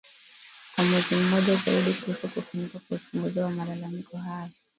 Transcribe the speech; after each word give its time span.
kwa 0.75 0.83
mwezi 0.85 1.15
mmoja 1.15 1.55
zaidi 1.55 1.93
kuhusu 1.93 2.27
kufanyika 2.27 2.79
kwa 2.79 2.97
uchunguza 2.97 3.45
wa 3.45 3.51
malalamiko 3.51 4.17
hayo 4.17 4.51